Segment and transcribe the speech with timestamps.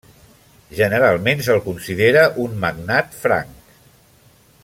[0.77, 3.81] Generalment se'l considera un magnat franc.